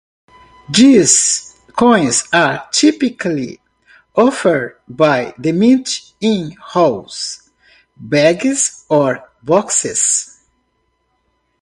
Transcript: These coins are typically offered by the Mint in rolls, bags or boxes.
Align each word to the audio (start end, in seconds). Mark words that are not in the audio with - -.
These 0.73 1.55
coins 1.73 2.23
are 2.33 2.67
typically 2.71 3.59
offered 4.15 4.77
by 4.87 5.31
the 5.37 5.51
Mint 5.51 6.13
in 6.19 6.57
rolls, 6.75 7.51
bags 7.95 8.83
or 8.89 9.29
boxes. 9.43 10.39